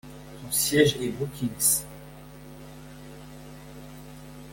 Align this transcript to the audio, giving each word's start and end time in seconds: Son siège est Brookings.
Son 0.41 0.51
siège 0.51 0.95
est 0.99 1.09
Brookings. 1.09 1.83